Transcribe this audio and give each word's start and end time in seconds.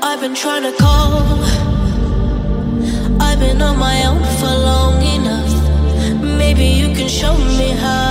I've 0.00 0.20
been 0.20 0.34
trying 0.34 0.62
to 0.62 0.72
call. 0.78 1.22
I've 3.20 3.40
been 3.40 3.60
on 3.60 3.78
my 3.78 4.04
own 4.06 4.22
for 4.38 4.46
long 4.46 5.02
enough. 5.02 6.22
Maybe 6.22 6.66
you 6.66 6.94
can 6.94 7.08
show 7.08 7.36
me 7.36 7.70
how. 7.70 8.07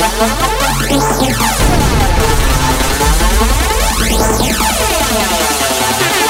Thank 0.00 1.34
you. 6.24 6.29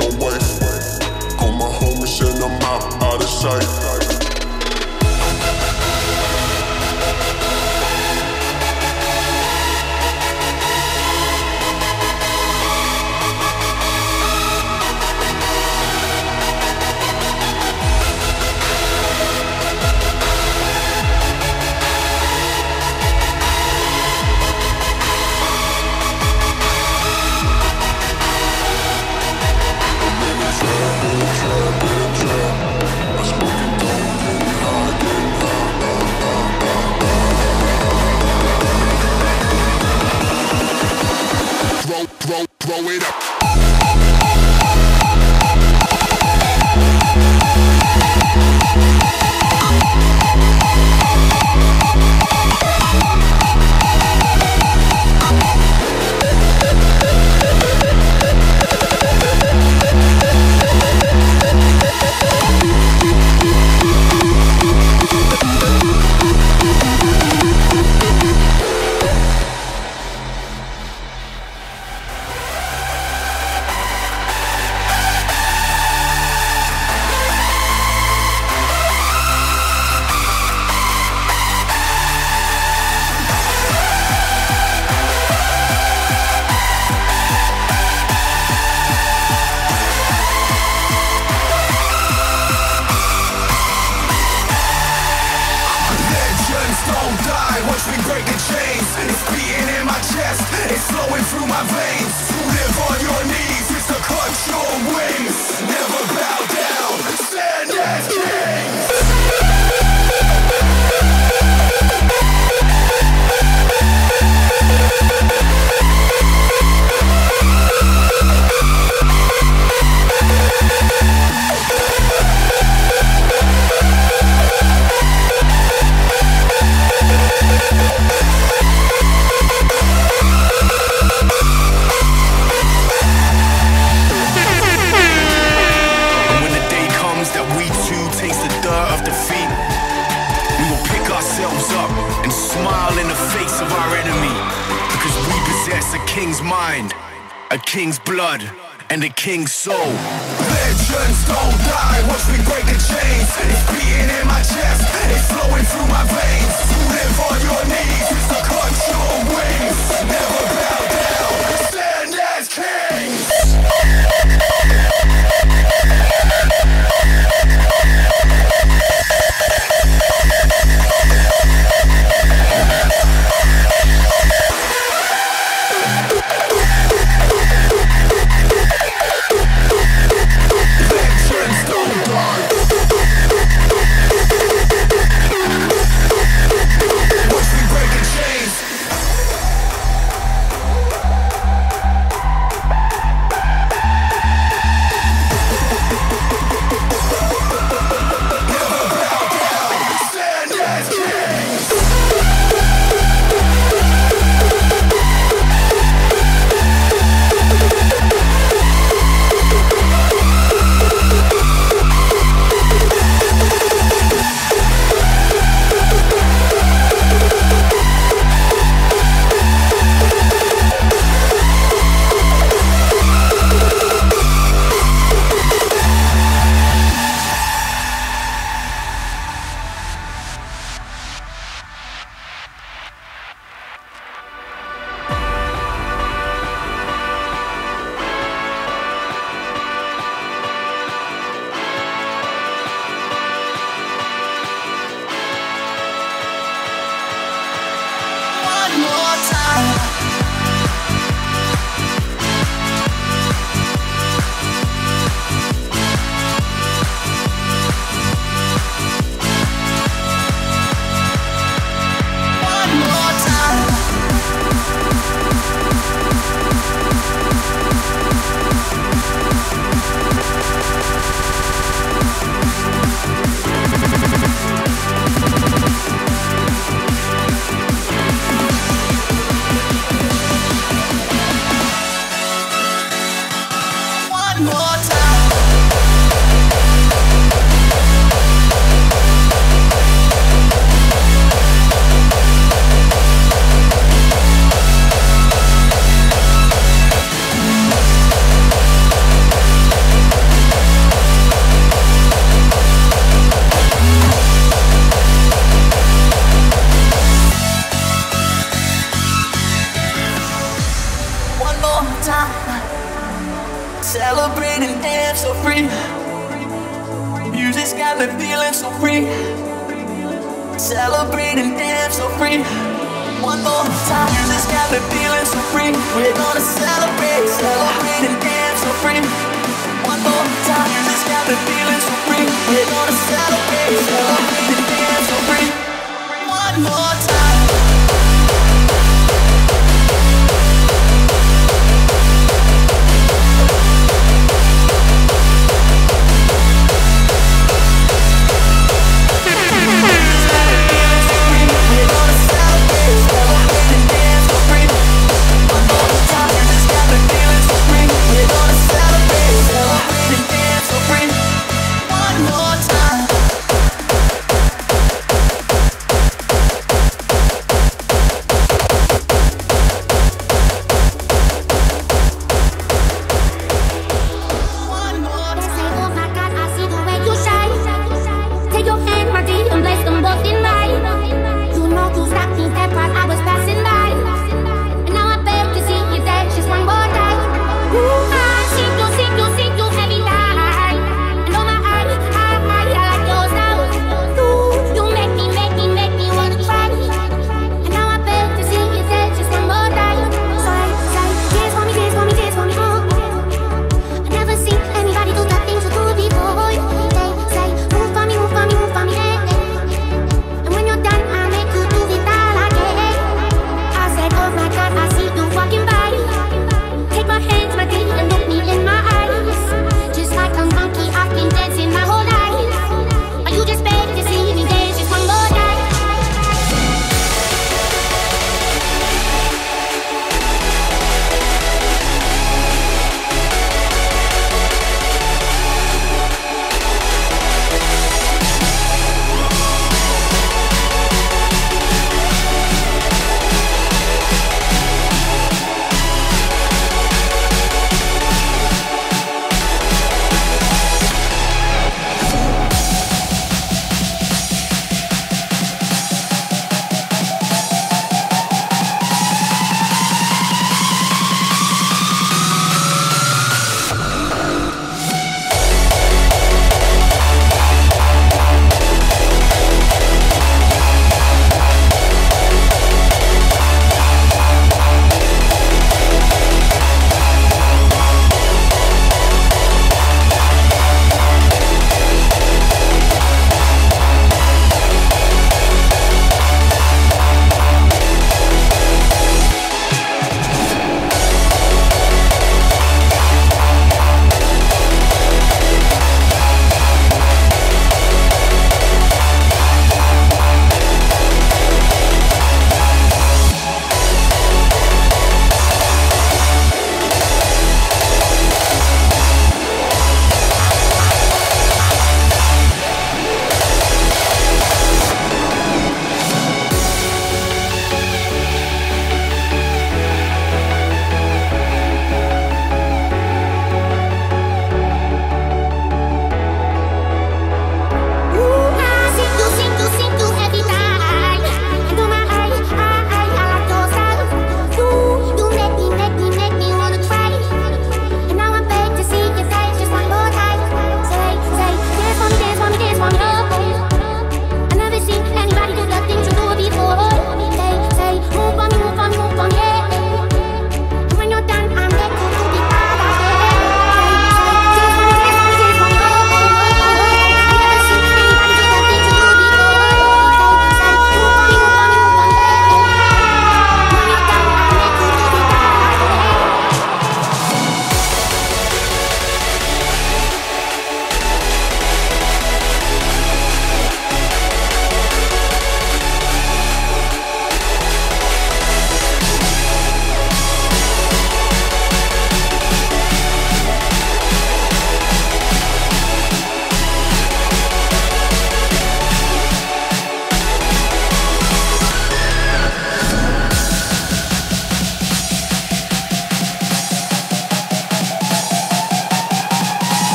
your 0.00 0.18
wife. 0.18 0.60
Got 1.38 1.52
my 1.58 1.66
homies 1.66 2.20
and 2.20 2.42
I'm 2.42 2.62
out, 2.62 3.02
out 3.02 3.22
of 3.22 3.28
sight. 3.28 3.89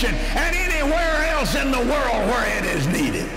Nation 0.00 0.14
and 0.36 0.56
anywhere 0.56 1.26
else 1.26 1.54
in 1.54 1.70
the 1.70 1.78
world 1.78 2.28
where 2.30 2.58
it 2.58 2.64
is 2.64 2.86
needed. 2.86 3.28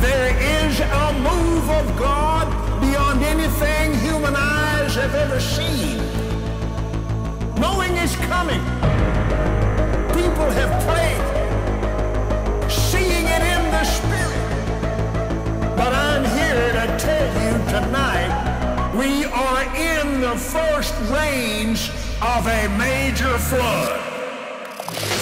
There 0.00 0.66
is 0.66 0.80
a 0.80 1.12
move 1.20 1.70
of 1.70 1.98
God 1.98 2.46
beyond 2.80 3.22
anything 3.22 3.94
human 4.00 4.34
eyes 4.36 4.94
have 4.96 5.14
ever 5.14 5.38
seen. 5.38 5.98
Knowing 7.60 7.96
is 7.96 8.16
coming. 8.16 8.60
People 10.14 10.50
have 10.58 10.72
prayed, 10.86 11.22
seeing 12.70 13.26
it 13.26 13.42
in 13.54 13.62
the 13.70 13.84
spirit. 13.84 15.76
But 15.76 15.92
I'm 15.94 16.24
here 16.24 16.72
to 16.72 16.98
tell 16.98 17.28
you 17.44 17.58
tonight, 17.70 18.32
we 18.96 19.24
are 19.26 19.62
in 19.76 20.20
the 20.20 20.36
first 20.36 20.94
rains 21.10 21.90
of 22.22 22.46
a 22.46 22.68
major 22.76 23.38
flood. 23.38 23.99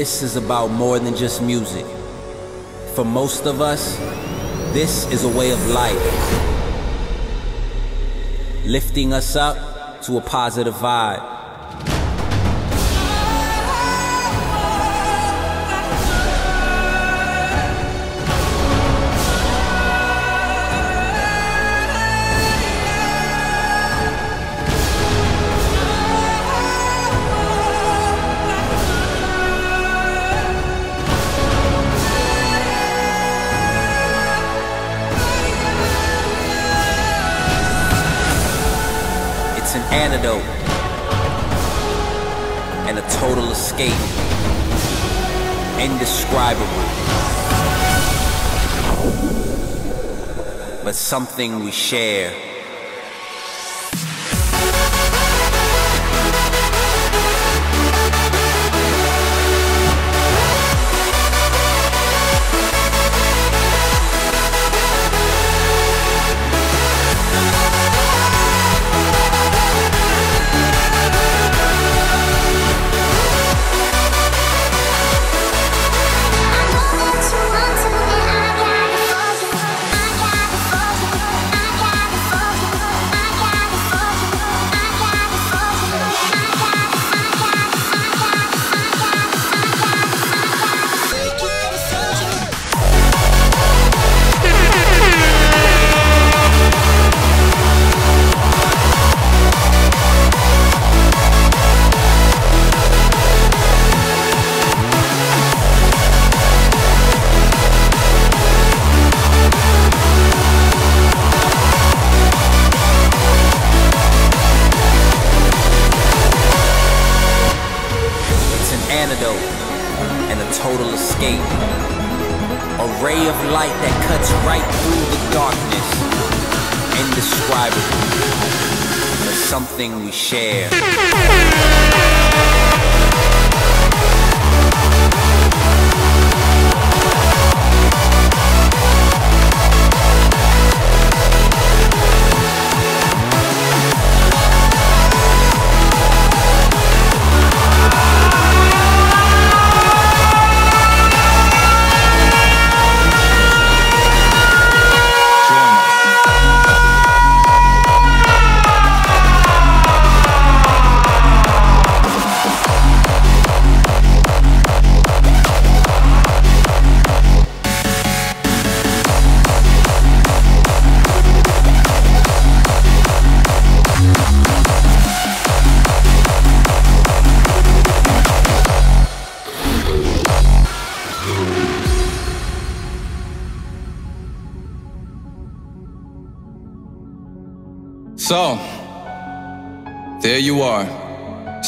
This 0.00 0.22
is 0.22 0.36
about 0.36 0.68
more 0.68 0.98
than 0.98 1.14
just 1.14 1.42
music. 1.42 1.84
For 2.94 3.04
most 3.04 3.44
of 3.44 3.60
us, 3.60 3.98
this 4.72 5.06
is 5.12 5.24
a 5.24 5.28
way 5.28 5.50
of 5.50 5.60
life. 5.68 6.06
Lifting 8.64 9.12
us 9.12 9.36
up 9.36 10.00
to 10.04 10.16
a 10.16 10.22
positive 10.22 10.72
vibe. 10.72 11.39
Antidote 40.20 40.44
and 42.88 42.98
a 42.98 43.02
total 43.08 43.50
escape. 43.50 43.92
Indescribable. 45.78 46.66
But 50.84 50.94
something 50.94 51.64
we 51.64 51.70
share. 51.70 52.49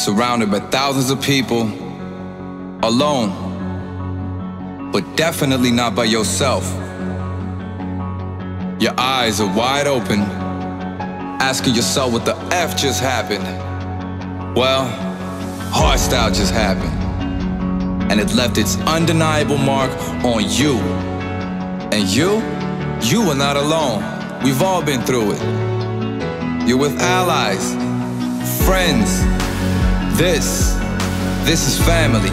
Surrounded 0.03 0.51
by 0.51 0.59
thousands 0.59 1.09
of 1.09 1.21
people, 1.21 1.61
alone, 2.83 3.31
but 4.91 5.15
definitely 5.15 5.71
not 5.71 5.95
by 5.95 6.03
yourself. 6.03 6.65
Your 8.81 8.93
eyes 8.99 9.39
are 9.39 9.55
wide 9.55 9.87
open, 9.87 10.19
asking 11.39 11.75
yourself 11.75 12.11
what 12.11 12.25
the 12.25 12.35
F 12.51 12.75
just 12.75 12.99
happened. 12.99 13.45
Well, 14.57 14.85
hardstyle 15.71 16.35
just 16.35 16.53
happened, 16.53 18.11
and 18.11 18.19
it 18.19 18.33
left 18.35 18.57
its 18.57 18.75
undeniable 18.79 19.57
mark 19.57 19.89
on 20.25 20.43
you. 20.49 20.79
And 21.93 22.09
you, 22.09 22.41
you 23.01 23.21
are 23.29 23.35
not 23.35 23.55
alone. 23.55 24.03
We've 24.43 24.61
all 24.61 24.83
been 24.83 25.01
through 25.03 25.31
it. 25.35 26.67
You're 26.67 26.77
with 26.77 26.99
allies, 26.99 27.73
friends. 28.65 29.23
This, 30.13 30.75
this 31.41 31.67
is 31.67 31.83
family. 31.87 32.29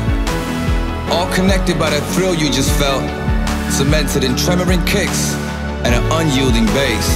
All 1.10 1.32
connected 1.32 1.78
by 1.78 1.88
the 1.88 2.00
thrill 2.12 2.34
you 2.34 2.52
just 2.52 2.70
felt, 2.78 3.00
cemented 3.72 4.22
in 4.22 4.32
tremoring 4.32 4.86
kicks 4.86 5.32
and 5.88 5.94
an 5.94 6.04
unyielding 6.12 6.66
bass. 6.76 7.08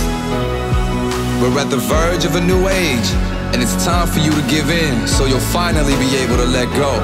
We're 1.42 1.60
at 1.60 1.68
the 1.68 1.76
verge 1.76 2.24
of 2.24 2.36
a 2.36 2.40
new 2.40 2.68
age, 2.68 3.08
and 3.52 3.62
it's 3.62 3.84
time 3.84 4.08
for 4.08 4.20
you 4.20 4.30
to 4.30 4.40
give 4.48 4.70
in 4.70 5.06
so 5.06 5.26
you'll 5.26 5.38
finally 5.52 5.92
be 5.96 6.16
able 6.16 6.38
to 6.38 6.46
let 6.46 6.72
go. 6.74 6.96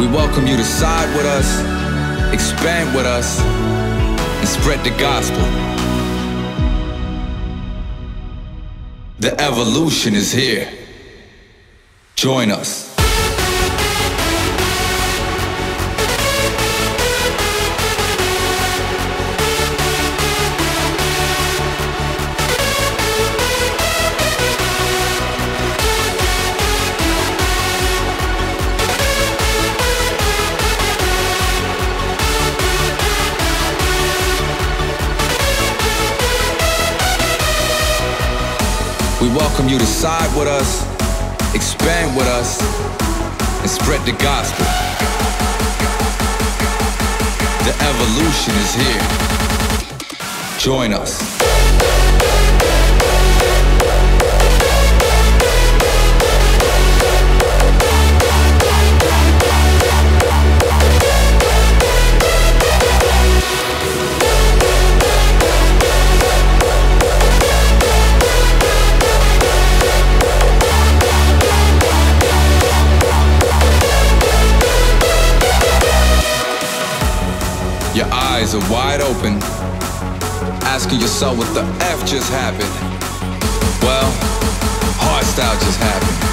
We 0.00 0.08
welcome 0.08 0.48
you 0.48 0.56
to 0.56 0.64
side 0.64 1.14
with 1.16 1.26
us, 1.26 1.46
expand 2.34 2.96
with 2.96 3.06
us, 3.06 3.40
and 3.40 4.48
spread 4.48 4.84
the 4.84 4.90
gospel. 4.98 5.46
The 9.20 9.40
evolution 9.40 10.16
is 10.16 10.32
here. 10.32 10.79
Join 12.20 12.50
us. 12.50 12.94
We 39.22 39.28
welcome 39.28 39.70
you 39.70 39.78
to 39.78 39.86
side 39.86 40.36
with 40.36 40.48
us, 40.48 40.89
expand 41.80 42.14
with 42.14 42.26
us, 42.26 42.60
and 43.62 43.70
spread 43.70 44.04
the 44.04 44.12
gospel. 44.22 44.66
The 47.64 47.74
evolution 47.88 48.54
is 48.56 48.74
here. 48.74 50.58
Join 50.58 50.92
us. 50.92 51.39
Eyes 78.50 78.54
are 78.54 78.72
wide 78.72 79.00
open, 79.00 79.38
asking 80.64 81.00
yourself 81.00 81.38
what 81.38 81.52
the 81.54 81.62
F 81.84 82.04
just 82.06 82.30
happened. 82.32 82.70
Well, 83.82 84.10
hardstyle 84.98 85.58
just 85.60 85.78
happened. 85.78 86.29